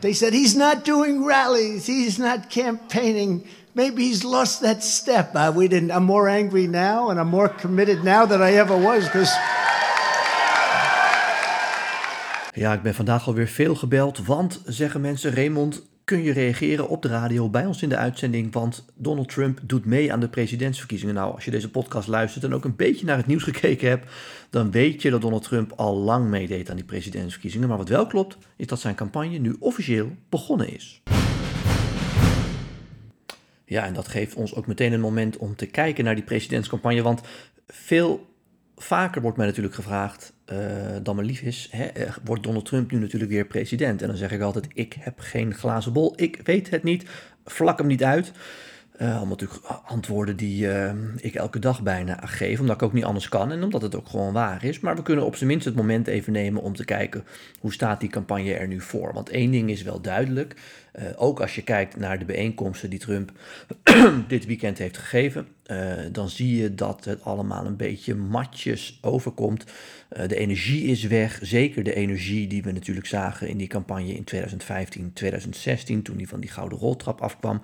[0.00, 3.46] They said he's not doing rallies, he's not campaigning.
[3.72, 5.34] Maybe he's lost that step.
[5.34, 5.90] Uh, we didn't.
[5.90, 9.04] I'm more angry now, and I'm more committed now than I ever was.
[9.04, 9.36] Because
[12.56, 17.02] Ja, ik ben vandaag alweer veel gebeld, want zeggen mensen, Raymond, kun je reageren op
[17.02, 21.14] de radio bij ons in de uitzending, want Donald Trump doet mee aan de presidentsverkiezingen.
[21.14, 24.12] Nou, als je deze podcast luistert en ook een beetje naar het nieuws gekeken hebt,
[24.50, 27.68] dan weet je dat Donald Trump al lang meedeed aan die presidentsverkiezingen.
[27.68, 31.02] Maar wat wel klopt, is dat zijn campagne nu officieel begonnen is.
[33.64, 37.02] Ja, en dat geeft ons ook meteen een moment om te kijken naar die presidentscampagne,
[37.02, 37.20] want
[37.66, 38.35] veel
[38.76, 40.58] vaker wordt mij natuurlijk gevraagd, uh,
[41.02, 44.02] dan maar lief is, hè, eh, wordt Donald Trump nu natuurlijk weer president?
[44.02, 47.04] En dan zeg ik altijd, ik heb geen glazen bol, ik weet het niet,
[47.44, 48.32] vlak hem niet uit.
[49.00, 53.04] Uh, allemaal natuurlijk antwoorden die uh, ik elke dag bijna geef, omdat ik ook niet
[53.04, 54.80] anders kan en omdat het ook gewoon waar is.
[54.80, 57.24] Maar we kunnen op zijn minst het moment even nemen om te kijken
[57.60, 59.12] hoe staat die campagne er nu voor.
[59.12, 60.54] Want één ding is wel duidelijk,
[60.98, 63.32] uh, ook als je kijkt naar de bijeenkomsten die Trump
[64.28, 65.46] dit weekend heeft gegeven,
[66.12, 69.64] dan zie je dat het allemaal een beetje matjes overkomt.
[70.26, 74.24] de energie is weg, zeker de energie die we natuurlijk zagen in die campagne in
[74.24, 77.60] 2015, 2016, toen die van die gouden roltrap afkwam.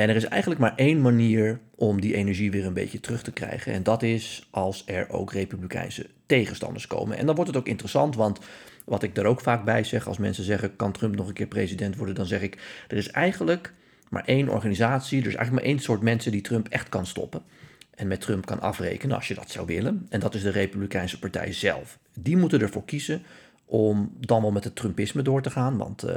[0.00, 3.32] En er is eigenlijk maar één manier om die energie weer een beetje terug te
[3.32, 3.72] krijgen.
[3.72, 7.16] En dat is als er ook republikeinse tegenstanders komen.
[7.16, 8.38] En dan wordt het ook interessant, want
[8.84, 11.46] wat ik er ook vaak bij zeg, als mensen zeggen: kan Trump nog een keer
[11.46, 12.14] president worden?
[12.14, 13.72] Dan zeg ik: er is eigenlijk
[14.08, 17.42] maar één organisatie, er is eigenlijk maar één soort mensen die Trump echt kan stoppen.
[17.94, 20.06] En met Trump kan afrekenen als je dat zou willen.
[20.08, 21.98] En dat is de Republikeinse Partij zelf.
[22.14, 23.22] Die moeten ervoor kiezen
[23.70, 25.76] om dan wel met het Trumpisme door te gaan.
[25.76, 26.14] Want uh,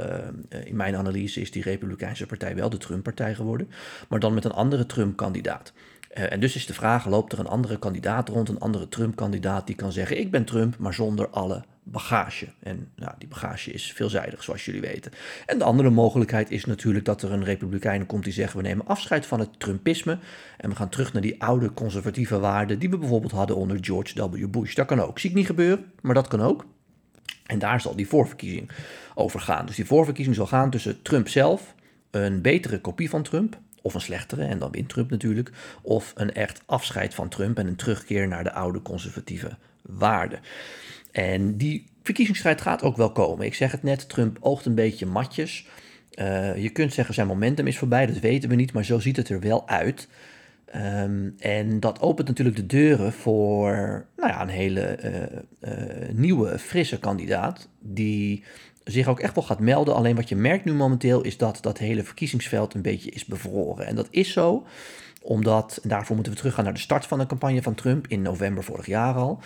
[0.64, 3.68] in mijn analyse is die Republikeinse Partij wel de Trump-partij geworden.
[4.08, 5.72] Maar dan met een andere Trump-kandidaat.
[6.14, 9.66] Uh, en dus is de vraag: loopt er een andere kandidaat rond, een andere Trump-kandidaat
[9.66, 12.46] die kan zeggen: Ik ben Trump, maar zonder alle bagage.
[12.60, 15.12] En nou, die bagage is veelzijdig, zoals jullie weten.
[15.46, 18.86] En de andere mogelijkheid is natuurlijk dat er een Republikein komt die zegt: We nemen
[18.86, 20.18] afscheid van het Trumpisme.
[20.56, 24.30] En we gaan terug naar die oude conservatieve waarden die we bijvoorbeeld hadden onder George
[24.30, 24.46] W.
[24.48, 24.74] Bush.
[24.74, 25.18] Dat kan ook.
[25.18, 26.64] Zie ik niet gebeuren, maar dat kan ook.
[27.46, 28.70] En daar zal die voorverkiezing
[29.14, 29.66] over gaan.
[29.66, 31.74] Dus die voorverkiezing zal gaan tussen Trump zelf,
[32.10, 35.50] een betere kopie van Trump, of een slechtere, en dan wint Trump natuurlijk,
[35.82, 40.40] of een echt afscheid van Trump en een terugkeer naar de oude conservatieve waarden.
[41.12, 43.46] En die verkiezingsstrijd gaat ook wel komen.
[43.46, 45.66] Ik zeg het net, Trump oogt een beetje matjes.
[46.14, 49.16] Uh, je kunt zeggen zijn momentum is voorbij, dat weten we niet, maar zo ziet
[49.16, 50.08] het er wel uit.
[50.76, 56.58] Um, en dat opent natuurlijk de deuren voor nou ja, een hele uh, uh, nieuwe,
[56.58, 57.68] frisse kandidaat.
[57.80, 58.44] Die
[58.84, 59.94] zich ook echt wel gaat melden.
[59.94, 63.86] Alleen wat je merkt nu momenteel is dat dat hele verkiezingsveld een beetje is bevroren.
[63.86, 64.66] En dat is zo
[65.24, 68.64] omdat, daarvoor moeten we teruggaan naar de start van de campagne van Trump in november
[68.64, 69.40] vorig jaar al.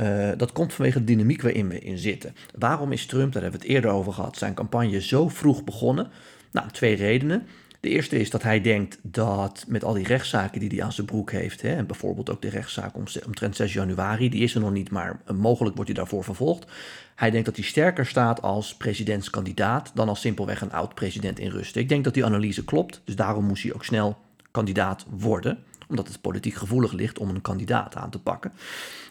[0.00, 2.34] Uh, dat komt vanwege de dynamiek waarin we in zitten.
[2.58, 6.10] Waarom is Trump, daar hebben we het eerder over gehad, zijn campagne zo vroeg begonnen?
[6.50, 7.46] Nou, twee redenen.
[7.84, 11.06] De eerste is dat hij denkt dat met al die rechtszaken die hij aan zijn
[11.06, 12.94] broek heeft, hè, en bijvoorbeeld ook de rechtszaak
[13.26, 16.66] omtrent 6 januari, die is er nog niet, maar mogelijk wordt hij daarvoor vervolgd.
[17.14, 21.76] Hij denkt dat hij sterker staat als presidentskandidaat dan als simpelweg een oud-president in rust.
[21.76, 24.16] Ik denk dat die analyse klopt, dus daarom moest hij ook snel
[24.50, 25.58] kandidaat worden
[25.88, 28.52] omdat het politiek gevoelig ligt om een kandidaat aan te pakken.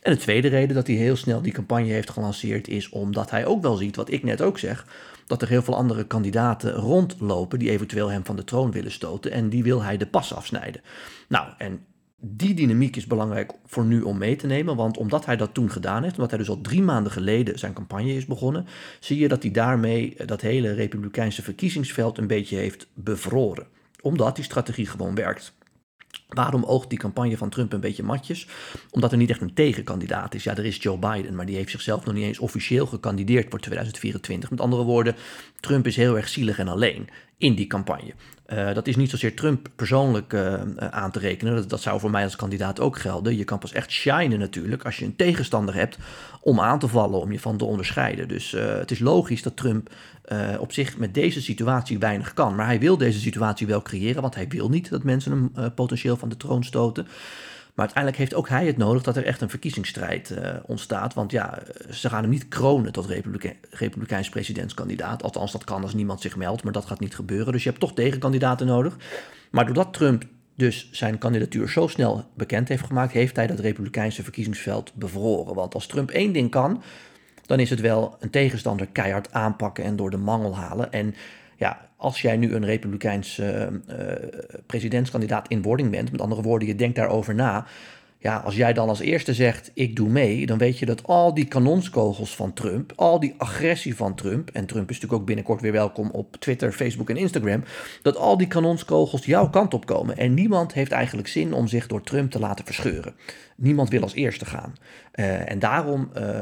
[0.02, 3.46] En de tweede reden dat hij heel snel die campagne heeft gelanceerd is omdat hij
[3.46, 4.86] ook wel ziet, wat ik net ook zeg,
[5.28, 9.32] dat er heel veel andere kandidaten rondlopen die eventueel hem van de troon willen stoten
[9.32, 10.82] en die wil hij de pas afsnijden.
[11.28, 11.86] Nou, en
[12.26, 15.72] die dynamiek is belangrijk voor nu om mee te nemen, want omdat hij dat toen
[15.72, 18.66] gedaan heeft, omdat hij dus al drie maanden geleden zijn campagne is begonnen,
[19.00, 23.68] zie je dat hij daarmee dat hele republikeinse verkiezingsveld een beetje heeft bevroren.
[24.02, 25.54] Omdat die strategie gewoon werkt.
[26.34, 28.48] Waarom oogt die campagne van Trump een beetje matjes?
[28.92, 30.44] Omdat er niet echt een tegenkandidaat is.
[30.44, 33.60] Ja, er is Joe Biden, maar die heeft zichzelf nog niet eens officieel gekandideerd voor
[33.60, 34.50] 2024.
[34.50, 35.16] Met andere woorden,
[35.60, 38.14] Trump is heel erg zielig en alleen in die campagne.
[38.54, 40.54] Uh, dat is niet zozeer Trump persoonlijk uh,
[40.90, 41.56] aan te rekenen.
[41.56, 43.38] Dat, dat, zou voor mij als kandidaat ook gelden.
[43.38, 45.98] Je kan pas echt shinen natuurlijk als je een tegenstander hebt
[46.42, 48.28] om aan te vallen, om je van te onderscheiden.
[48.28, 49.90] Dus het is logisch dat Trump
[50.60, 52.56] op zich met deze situatie weinig kan.
[52.56, 56.18] Maar hij wil deze situatie wel creëren, want hij wil niet dat mensen hem potentieel
[56.18, 57.08] van de troon stoten.
[57.74, 61.14] Maar uiteindelijk heeft ook hij het nodig dat er echt een verkiezingsstrijd uh, ontstaat.
[61.14, 61.60] Want ja,
[61.90, 65.24] ze gaan hem niet kronen tot Republike Republikeins presidentskandidaat.
[65.24, 67.54] Althans, dat kan als niemand zich meldt, maar dat gaat niet gebeuren.
[67.54, 68.98] Dus je hebt toch tegenkandidaten nodig.
[69.52, 70.24] Maar doordat Trump
[70.56, 75.56] dus zijn kandidatuur zo snel bekend heeft gemaakt, heeft hij dat Republikeinse verkiezingsveld bevroren.
[75.56, 76.84] Want als Trump één ding kan,
[77.46, 80.92] dan is het wel een tegenstander keihard aanpakken en door de mangel halen.
[80.92, 81.16] En
[81.58, 83.66] ja, als jij nu een republikeins uh,
[84.66, 87.66] presidentskandidaat in wording bent, met andere woorden, je denkt daarover na,
[88.24, 91.34] Ja, als jij dan als eerste zegt, ik doe mee, dan weet je dat al
[91.34, 95.62] die kanonskogels van Trump, al die agressie van Trump, en Trump is natuurlijk ook binnenkort
[95.62, 97.64] weer welkom op Twitter, Facebook en Instagram,
[98.02, 100.18] dat al die kanonskogels jouw kant op komen.
[100.18, 103.14] En niemand heeft eigenlijk zin om zich door Trump te laten verscheuren.
[103.56, 104.74] Niemand wil als eerste gaan.
[105.16, 106.42] Uh, en daarom uh,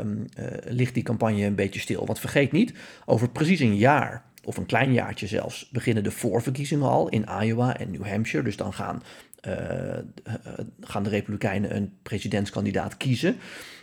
[0.65, 2.05] ligt die campagne een beetje stil.
[2.05, 2.73] Want vergeet niet,
[3.05, 7.77] over precies een jaar of een klein jaartje zelfs, beginnen de voorverkiezingen al in Iowa
[7.77, 8.43] en New Hampshire.
[8.43, 9.03] Dus dan gaan
[9.47, 9.53] uh,
[10.81, 13.35] gaan de Republikeinen een presidentskandidaat kiezen.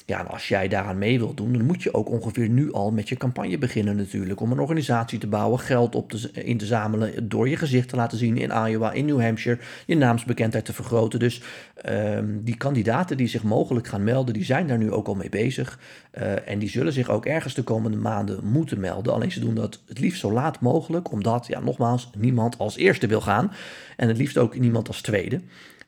[0.08, 3.08] Ja, als jij daaraan mee wilt doen, dan moet je ook ongeveer nu al met
[3.08, 4.40] je campagne beginnen natuurlijk.
[4.40, 7.96] Om een organisatie te bouwen, geld op te, in te zamelen, door je gezicht te
[7.96, 11.18] laten zien in Iowa, in New Hampshire, je naamsbekendheid te vergroten.
[11.18, 11.42] Dus
[11.88, 15.28] um, die kandidaten die zich mogelijk gaan melden, die zijn daar nu ook al mee
[15.28, 15.78] bezig.
[16.18, 19.12] Uh, en die zullen zich ook ergens de komende maanden moeten melden.
[19.12, 23.06] Alleen ze doen dat het liefst zo laat mogelijk, omdat, ja, nogmaals, niemand als eerste
[23.06, 23.52] wil gaan.
[23.96, 25.40] En het liefst ook niemand als tweede.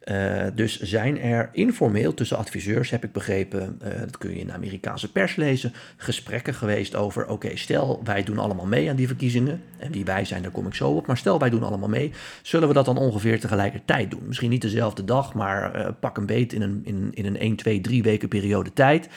[0.05, 4.47] Uh, dus zijn er informeel tussen adviseurs, heb ik begrepen, uh, dat kun je in
[4.47, 9.07] de Amerikaanse pers lezen, gesprekken geweest over: oké, stel wij doen allemaal mee aan die
[9.07, 9.63] verkiezingen.
[9.79, 11.07] En wie wij zijn, daar kom ik zo op.
[11.07, 12.13] Maar stel wij doen allemaal mee,
[12.43, 14.23] zullen we dat dan ongeveer tegelijkertijd doen?
[14.27, 17.57] Misschien niet dezelfde dag, maar uh, pak een beet in een, in, in een 1,
[17.57, 19.09] 2, 3 weken periode tijd.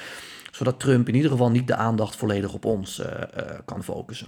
[0.52, 3.02] Zodat Trump in ieder geval niet de aandacht volledig op ons
[3.66, 4.28] kan focussen.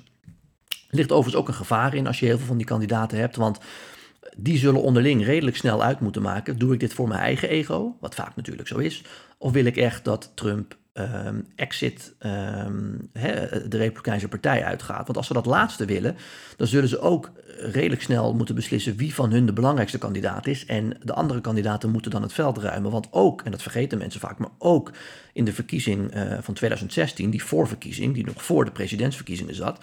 [0.69, 3.36] Er ligt overigens ook een gevaar in als je heel veel van die kandidaten hebt.
[3.36, 3.60] Want
[4.35, 6.57] die zullen onderling redelijk snel uit moeten maken.
[6.57, 9.03] Doe ik dit voor mijn eigen ego, wat vaak natuurlijk zo is,
[9.37, 12.13] of wil ik echt dat Trump um, exit
[13.13, 15.06] he, de Republikeinse Partij uitgaat?
[15.06, 16.15] Want als ze dat laatste willen,
[16.57, 20.65] dan zullen ze ook redelijk snel moeten beslissen wie van hun de belangrijkste kandidaat is.
[20.65, 22.92] En de andere kandidaten moeten dan het veld ruimen.
[22.92, 24.92] Want ook, en dat vergeten mensen vaak, maar ook
[25.33, 29.80] in de verkiezing uh, van 2016, die voorverkiezing, die nog voor de presidentsverkiezingen zat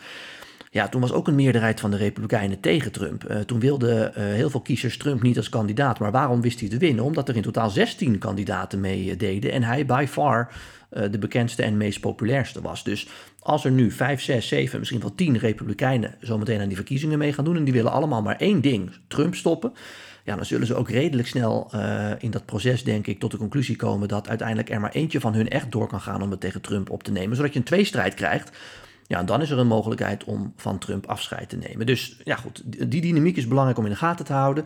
[0.72, 3.30] ja, toen was ook een meerderheid van de Republikeinen tegen Trump.
[3.30, 5.98] Uh, toen wilden uh, heel veel kiezers Trump niet als kandidaat.
[5.98, 7.04] Maar waarom wist hij te winnen?
[7.04, 9.52] Omdat er in totaal 16 kandidaten meededen.
[9.52, 10.52] en hij by far
[11.10, 12.84] de bekendste en meest populairste was.
[12.84, 13.08] Dus
[13.38, 17.32] als er nu 5, 6, 7, misschien wel 10 Republikeinen zometeen aan die verkiezingen mee
[17.32, 17.56] gaan doen.
[17.56, 19.72] en die willen allemaal maar één ding: Trump stoppen.
[20.24, 21.70] Ja, dan zullen ze ook redelijk snel
[22.18, 25.34] in dat proces, denk ik, tot de conclusie komen dat uiteindelijk er maar eentje van
[25.34, 27.36] hun echt door kan gaan om het tegen Trump op te nemen.
[27.36, 28.56] Zodat je een tweestrijd krijgt
[29.06, 31.86] ja, dan is er een mogelijkheid om van Trump afscheid te nemen.
[31.86, 34.64] Dus ja, goed, die dynamiek is belangrijk om in de gaten te houden.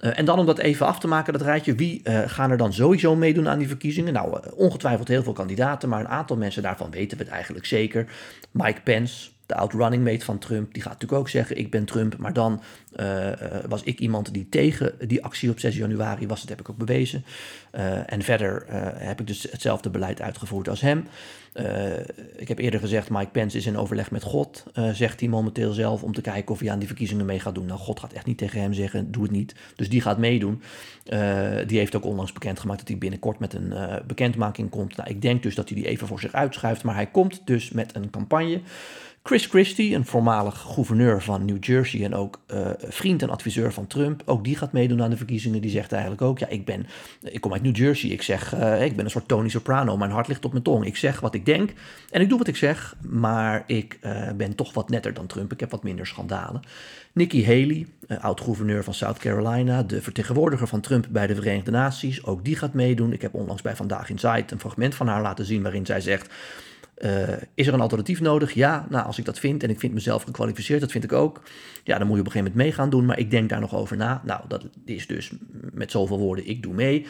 [0.00, 2.56] Uh, en dan om dat even af te maken, dat rijtje, wie uh, gaan er
[2.56, 4.12] dan sowieso meedoen aan die verkiezingen?
[4.12, 7.66] Nou, uh, ongetwijfeld heel veel kandidaten, maar een aantal mensen daarvan weten we het eigenlijk
[7.66, 8.06] zeker.
[8.50, 12.16] Mike Pence, de oud-running mate van Trump, die gaat natuurlijk ook zeggen: Ik ben Trump.
[12.16, 12.62] Maar dan
[12.96, 13.30] uh,
[13.68, 16.40] was ik iemand die tegen die actie op 6 januari was.
[16.40, 17.24] Dat heb ik ook bewezen.
[17.74, 18.64] Uh, en verder
[18.98, 21.06] heb ik dus hetzelfde beleid uitgevoerd als hem.
[22.36, 26.02] ik heb eerder gezegd: Mike Pence is in overleg met God, zegt hij momenteel zelf,
[26.02, 27.66] om te kijken of hij aan die verkiezingen mee gaat doen.
[27.66, 29.54] Nou, God gaat echt niet tegen hem zeggen: Doe het niet.
[29.76, 30.62] Dus die gaat meedoen.
[31.66, 33.74] die heeft ook onlangs bekendgemaakt dat hij binnenkort met een
[34.06, 34.96] bekendmaking komt.
[34.96, 36.82] Nou, ik denk dus dat hij die even voor zich uitschuift.
[36.82, 38.60] Maar hij komt dus met een campagne.
[39.30, 43.86] Chris Christie, een voormalig gouverneur van New Jersey en ook uh, vriend en adviseur van
[43.86, 45.60] Trump, ook die gaat meedoen aan de verkiezingen.
[45.60, 46.86] Die zegt eigenlijk ook: Ja, ik, ben,
[47.22, 48.10] ik kom uit New Jersey.
[48.10, 49.96] Ik zeg: uh, Ik ben een soort Tony Soprano.
[49.96, 50.86] Mijn hart ligt op mijn tong.
[50.86, 51.72] Ik zeg wat ik denk
[52.10, 55.52] en ik doe wat ik zeg, maar ik uh, ben toch wat netter dan Trump.
[55.52, 56.60] Ik heb wat minder schandalen.
[57.12, 57.86] Nikki Haley,
[58.20, 62.72] oud-gouverneur van South Carolina, de vertegenwoordiger van Trump bij de Verenigde Naties, ook die gaat
[62.72, 63.12] meedoen.
[63.12, 66.28] Ik heb onlangs bij Vandaag Inside een fragment van haar laten zien waarin zij zegt.
[67.04, 68.52] Uh, is er een alternatief nodig?
[68.52, 71.42] Ja, nou, als ik dat vind en ik vind mezelf gekwalificeerd, dat vind ik ook.
[71.84, 73.60] Ja, dan moet je op een gegeven moment mee gaan doen, maar ik denk daar
[73.60, 74.22] nog over na.
[74.24, 75.30] Nou, dat is dus
[75.72, 77.06] met zoveel woorden, ik doe mee.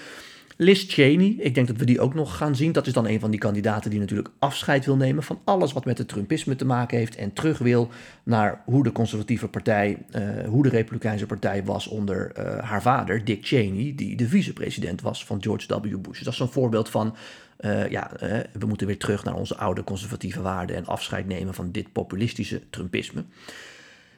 [0.63, 2.73] Liz Cheney, ik denk dat we die ook nog gaan zien.
[2.73, 5.85] Dat is dan een van die kandidaten die natuurlijk afscheid wil nemen van alles wat
[5.85, 7.17] met het Trumpisme te maken heeft.
[7.17, 7.89] En terug wil
[8.23, 13.25] naar hoe de conservatieve partij, uh, hoe de Republikeinse partij was onder uh, haar vader,
[13.25, 15.97] Dick Cheney, die de vicepresident was van George W.
[15.97, 16.17] Bush.
[16.17, 17.17] Dus dat is een voorbeeld van
[17.61, 18.11] uh, ja,
[18.53, 22.61] we moeten weer terug naar onze oude conservatieve waarden en afscheid nemen van dit populistische
[22.71, 23.25] Trumpisme.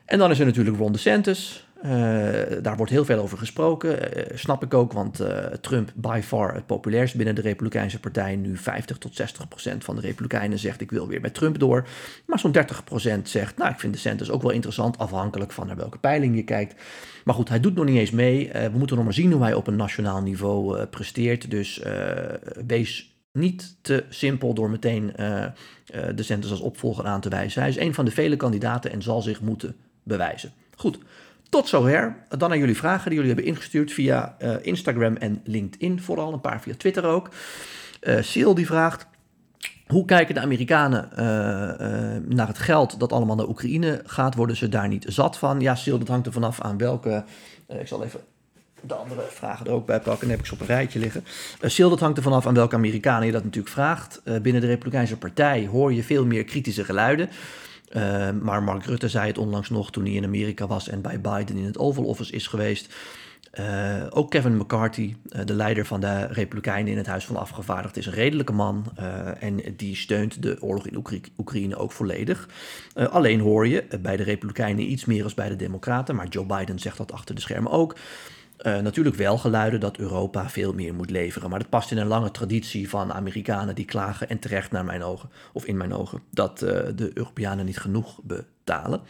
[0.05, 1.67] En dan is er natuurlijk Ron DeSantis.
[1.85, 1.93] Uh,
[2.63, 3.99] daar wordt heel veel over gesproken.
[4.35, 5.21] snap ik ook, want
[5.61, 8.37] Trump by far het populairst binnen de Republikeinse Partij.
[8.37, 11.89] Nu 50 tot 60 procent van de Republikeinen zegt ik wil weer met Trump door.
[12.27, 15.77] Maar zo'n 30 procent zegt nou ik vind DeSantis ook wel interessant, afhankelijk van naar
[15.77, 16.75] welke peiling je kijkt.
[17.25, 18.51] Maar goed, hij doet nog niet eens mee.
[18.53, 21.51] we moeten nog maar zien hoe hij op een nationaal niveau presteert.
[21.51, 21.83] Dus
[22.67, 25.13] wees niet te simpel door meteen
[26.15, 27.61] de Centers als opvolger aan te wijzen.
[27.61, 30.53] Hij is een van de vele kandidaten en zal zich moeten bewijzen.
[30.77, 30.99] Goed,
[31.53, 32.17] tot zover.
[32.29, 36.41] Dan naar jullie vragen die jullie hebben ingestuurd via uh, Instagram en LinkedIn, vooral een
[36.41, 37.29] paar via Twitter ook.
[38.31, 39.07] Sil die vraagt.
[39.87, 41.09] Hoe kijken de Amerikanen
[42.29, 44.35] naar het geld dat allemaal naar Oekraïne gaat?
[44.35, 45.61] Worden ze daar niet zat van?
[45.61, 47.25] Ja, Sil, dat hangt er vanaf aan welke.
[47.69, 48.21] ik zal even
[48.83, 50.21] de andere vragen er ook bij pakken.
[50.21, 51.25] Dan heb ik ze op een rijtje liggen.
[51.61, 54.21] Uh, Sil, dat hangt er vanaf aan welke Amerikanen je dat natuurlijk vraagt.
[54.25, 57.29] Uh, binnen de Republikeinse Partij hoor je veel meer kritische geluiden.
[57.97, 61.21] Uh, maar Mark Rutte zei het onlangs nog toen hij in Amerika was en bij
[61.21, 62.95] Biden in het Oval Office is geweest.
[63.61, 68.01] Uh, ook Kevin McCarthy, uh, de leider van de Republikeinen in het Huis van Afgevaardigden,
[68.01, 72.49] is een redelijke man uh, en die steunt de oorlog in Oekra Oekraïne ook volledig.
[72.95, 76.79] alleen hoor je bij de Republikeinen iets meer als bij de Democraten, maar Joe Biden
[76.79, 77.97] zegt dat achter de schermen ook.
[78.63, 82.31] Natuurlijk wel geluiden dat Europa veel meer moet leveren, maar dat past in een lange
[82.31, 86.59] traditie van Amerikanen die klagen en terecht naar mijn ogen, of in mijn ogen, dat
[86.59, 89.01] de Europeanen niet genoeg betalen.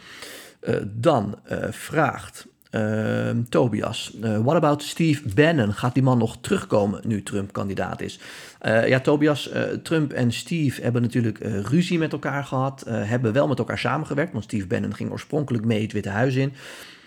[0.99, 5.73] dan vraagt uh, Tobias, uh, what about Steve Bannon?
[5.73, 8.19] Gaat die man nog terugkomen nu Trump kandidaat is?
[8.61, 12.83] Uh, ja, Tobias, eh, Trump en Steve hebben natuurlijk ruzie met elkaar gehad.
[12.87, 16.53] hebben wel met elkaar samengewerkt, want Steve Bannon ging oorspronkelijk mee het Witte Huis in.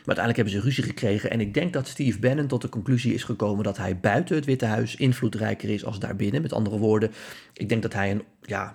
[0.06, 1.30] Maar uiteindelijk hebben ze ruzie gekregen.
[1.30, 4.44] En ik denk dat Steve Bannon tot de conclusie is gekomen dat hij buiten het
[4.44, 6.42] Witte Huis invloedrijker is als daarbinnen.
[6.42, 7.10] Met andere woorden,
[7.52, 8.74] ik denk dat hij een, ja,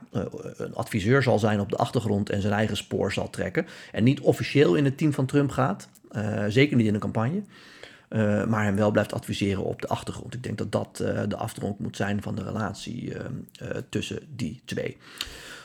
[0.58, 3.66] een adviseur zal zijn op de achtergrond en zijn eigen spoor zal trekken.
[3.92, 5.90] En niet officieel in het team van Trump gaat.
[6.12, 7.42] Uh, zeker niet in een campagne.
[8.10, 10.34] Uh, maar hem wel blijft adviseren op de achtergrond.
[10.34, 10.98] Ik denk dat dat
[11.28, 13.14] de afdronk moet zijn van de relatie
[13.90, 14.98] tussen die twee.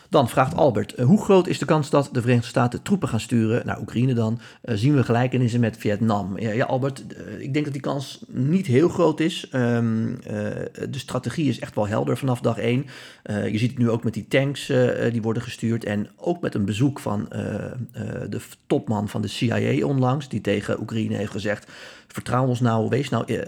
[0.09, 3.21] Dan vraagt Albert, eh, hoe groot is de kans dat de Verenigde Staten troepen gaan
[3.21, 4.41] sturen naar Oekraïne dan?
[4.65, 6.39] Uh, zien we gelijkenissen met Vietnam?
[6.39, 9.49] Ja, Albert, uh, ik denk dat die kans niet heel groot is.
[9.53, 10.19] Um,
[10.91, 12.87] de strategie is echt wel helder vanaf dag één.
[13.25, 14.67] je ziet het nu ook met die tanks
[15.13, 17.27] die worden gestuurd en ook met een bezoek van
[18.29, 21.71] de topman van de CIA onlangs, die tegen Oekraïne heeft gezegd,
[22.07, 23.43] vertrouw ons nou, wees nou,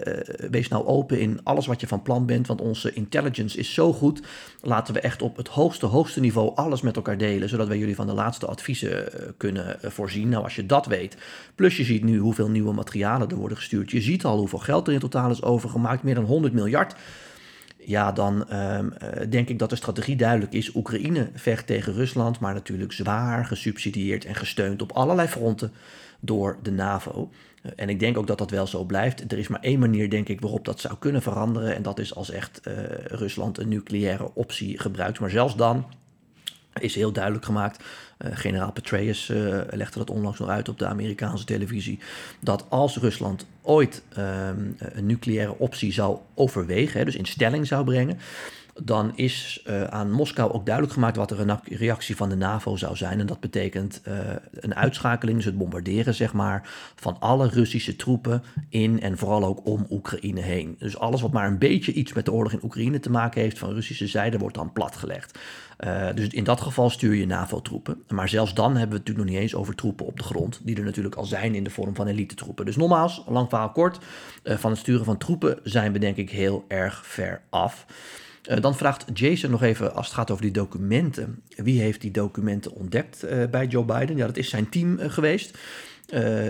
[0.51, 3.93] wees nou open in alles wat je van plan bent, want onze intelligence is zo
[3.93, 4.21] goed.
[4.61, 7.95] Laten we echt op het hoogste, hoogste niveau alles met elkaar delen, zodat wij jullie
[7.95, 10.29] van de laatste adviezen uh, kunnen voorzien.
[10.29, 11.17] Nou, als je dat weet,
[11.55, 14.87] plus je ziet nu hoeveel nieuwe materialen er worden gestuurd, je ziet al hoeveel geld
[14.87, 16.95] er in totaal is overgemaakt, meer dan 100 miljard
[17.89, 18.93] ja, dan um,
[19.29, 20.75] denk ik dat de strategie duidelijk is.
[20.75, 25.71] Oekraïne vecht tegen Rusland, maar natuurlijk zwaar gesubsidieerd en gesteund op allerlei fronten
[26.19, 27.29] door de NAVO.
[27.75, 29.31] En ik denk ook dat dat wel zo blijft.
[29.31, 31.75] Er is maar één manier, denk ik, waarop dat zou kunnen veranderen.
[31.75, 32.61] En dat is als echt
[33.07, 35.19] Rusland een nucleaire optie gebruikt.
[35.19, 35.85] Maar zelfs dan
[36.73, 37.83] is heel duidelijk gemaakt.
[38.25, 41.99] Uh, generaal Petraeus uh, legde dat onlangs nog uit op de Amerikaanse televisie.
[42.39, 47.85] Dat als Rusland ooit um, een nucleaire optie zou overwegen, hè, dus in stelling zou
[47.85, 48.19] brengen
[48.83, 52.75] dan is uh, aan Moskou ook duidelijk gemaakt wat er een reactie van de NAVO
[52.75, 53.19] zou zijn.
[53.19, 54.13] En dat betekent uh,
[54.51, 59.65] een uitschakeling, dus het bombarderen zeg maar, van alle Russische troepen in en vooral ook
[59.65, 60.75] om Oekraïne heen.
[60.79, 63.59] Dus alles wat maar een beetje iets met de oorlog in Oekraïne te maken heeft
[63.59, 65.39] van Russische zijde, wordt dan platgelegd.
[65.85, 68.03] Uh, dus in dat geval stuur je NAVO-troepen.
[68.07, 70.61] Maar zelfs dan hebben we het natuurlijk nog niet eens over troepen op de grond,
[70.63, 72.65] die er natuurlijk al zijn in de vorm van elite-troepen.
[72.65, 73.99] Dus nogmaals, lang verhaal kort,
[74.43, 77.85] van het sturen van troepen zijn we denk ik heel erg ver af.
[78.47, 82.11] Uh, dan vraagt Jason nog even, als het gaat over die documenten, wie heeft die
[82.11, 84.17] documenten ontdekt uh, bij Joe Biden?
[84.17, 85.57] Ja, dat is zijn team uh, geweest.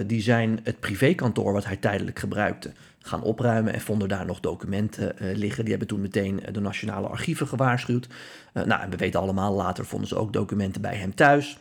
[0.05, 5.15] die zijn het privékantoor wat hij tijdelijk gebruikte gaan opruimen en vonden daar nog documenten
[5.17, 5.61] liggen.
[5.61, 8.07] Die hebben toen meteen de nationale archieven gewaarschuwd.
[8.53, 11.57] nou, en we weten allemaal, later vonden ze ook documenten bij hem thuis.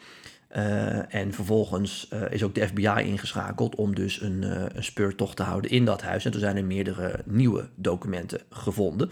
[1.08, 4.42] en vervolgens is ook de FBI ingeschakeld om dus een,
[4.76, 6.24] een speurtocht te houden in dat huis.
[6.24, 9.10] En toen zijn er meerdere nieuwe documenten gevonden.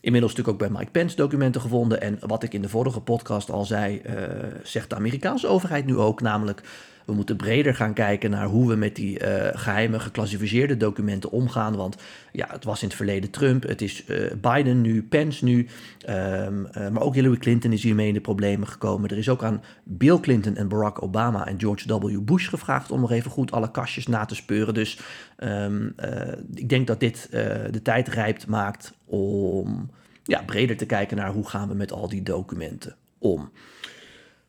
[0.00, 2.00] Inmiddels natuurlijk ook bij Mike Pence documenten gevonden.
[2.00, 4.12] En wat ik in de vorige podcast al zei, uh,
[4.62, 6.20] zegt de Amerikaanse overheid nu ook.
[6.20, 6.62] Namelijk,
[7.04, 11.76] we moeten breder gaan kijken naar hoe we met die uh, geheime geclassificeerde documenten omgaan.
[11.76, 11.96] Want
[12.32, 15.68] ja, het was in het verleden Trump, het is uh, Biden nu, Pence nu.
[16.08, 19.10] Um, maar ook Hillary Clinton is hiermee in de problemen gekomen.
[19.10, 22.20] Er is ook aan Bill Clinton en Barack Obama en George W.
[22.20, 24.74] Bush gevraagd om nog even goed alle kastjes na te speuren.
[24.74, 24.98] Dus
[25.44, 25.94] um,
[26.54, 27.28] ik denk dat dit
[27.70, 29.90] de tijd rijpt maakt om
[30.22, 33.50] ja, breder te kijken naar hoe gaan we met al die documenten om.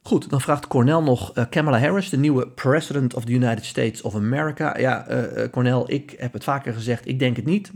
[0.02, 4.02] Goed, dan vraagt Cornel nog uh, Kamala Harris, de nieuwe President of the United States
[4.02, 4.80] of America.
[4.80, 7.72] Ja, uh, Cornel, ik heb het vaker gezegd, ik denk het niet.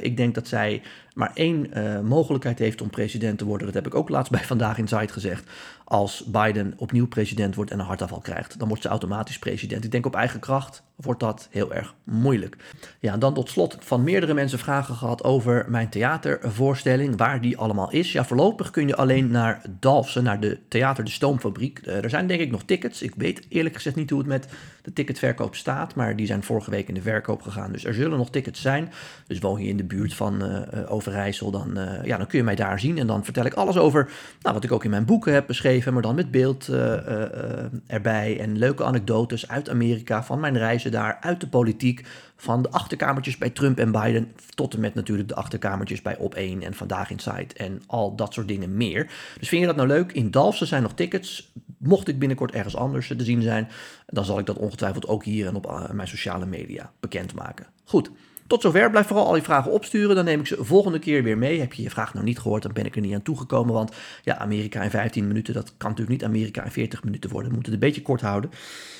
[0.00, 0.82] Ik denk dat zij
[1.14, 1.70] maar één
[2.06, 3.66] mogelijkheid heeft om president te worden.
[3.66, 5.50] Dat heb ik ook laatst bij Vandaag in Zuid gezegd.
[5.84, 9.84] Als Biden opnieuw president wordt en een hartaanval krijgt, dan wordt ze automatisch president.
[9.84, 12.56] Ik denk op eigen kracht wordt dat heel erg moeilijk.
[13.00, 17.56] Ja, en dan tot slot van meerdere mensen vragen gehad over mijn theatervoorstelling, waar die
[17.56, 18.12] allemaal is.
[18.12, 21.80] Ja, voorlopig kun je alleen naar Dalfsen, naar de Theater de Stoomfabriek.
[21.86, 23.02] Uh, er zijn denk ik nog tickets.
[23.02, 24.48] Ik weet eerlijk gezegd niet hoe het met
[24.82, 27.72] de ticketverkoop staat, maar die zijn vorige week in de verkoop gegaan.
[27.72, 28.92] Dus er zullen nog tickets zijn.
[29.26, 32.44] Dus woon je in de buurt van uh, Overijssel, dan, uh, ja, dan kun je
[32.44, 32.98] mij daar zien.
[32.98, 35.92] En dan vertel ik alles over nou, wat ik ook in mijn boeken heb beschreven,
[35.92, 38.40] maar dan met beeld uh, erbij.
[38.40, 42.06] En leuke anekdotes uit Amerika, van mijn reizen daar, uit de politiek.
[42.36, 46.62] Van de achterkamertjes bij Trump en Biden, tot en met natuurlijk de achterkamertjes bij Op1
[46.62, 49.10] en Vandaag Inside en al dat soort dingen meer.
[49.38, 50.12] Dus vind je dat nou leuk?
[50.12, 51.52] In Dalfsen zijn nog tickets.
[51.78, 53.68] Mocht ik binnenkort ergens anders te zien zijn,
[54.06, 57.66] dan zal ik dat ongetwijfeld ook hier en op mijn sociale media bekendmaken.
[57.84, 58.10] Goed.
[58.46, 58.90] Tot zover.
[58.90, 60.16] Blijf vooral al je vragen opsturen.
[60.16, 61.60] Dan neem ik ze volgende keer weer mee.
[61.60, 63.74] Heb je je vraag nou niet gehoord, dan ben ik er niet aan toegekomen.
[63.74, 67.48] Want ja, Amerika in 15 minuten, dat kan natuurlijk niet Amerika in 40 minuten worden.
[67.48, 68.50] We moeten het een beetje kort houden.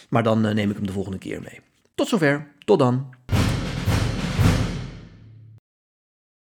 [0.08, 1.60] Maar dan neem ik hem de volgende keer mee.
[1.94, 2.46] Tot zover.
[2.64, 3.10] Tot dan.